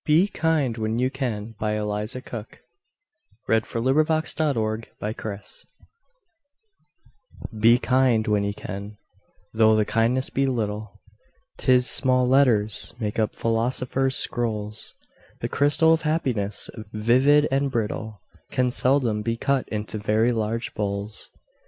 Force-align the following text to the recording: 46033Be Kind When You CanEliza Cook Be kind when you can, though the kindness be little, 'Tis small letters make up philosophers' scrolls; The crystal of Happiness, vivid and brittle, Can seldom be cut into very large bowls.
46033Be 0.07 0.33
Kind 0.33 0.77
When 0.79 0.97
You 0.97 1.11
CanEliza 1.11 2.25
Cook 2.25 2.59
Be 7.53 7.77
kind 7.77 8.27
when 8.27 8.43
you 8.43 8.53
can, 8.55 8.97
though 9.53 9.75
the 9.75 9.85
kindness 9.85 10.29
be 10.31 10.47
little, 10.47 10.99
'Tis 11.59 11.87
small 11.87 12.27
letters 12.27 12.95
make 12.99 13.19
up 13.19 13.35
philosophers' 13.35 14.15
scrolls; 14.15 14.95
The 15.39 15.47
crystal 15.47 15.93
of 15.93 16.01
Happiness, 16.01 16.71
vivid 16.91 17.47
and 17.51 17.69
brittle, 17.69 18.21
Can 18.49 18.71
seldom 18.71 19.21
be 19.21 19.37
cut 19.37 19.69
into 19.69 19.99
very 19.99 20.31
large 20.31 20.73
bowls. 20.73 21.29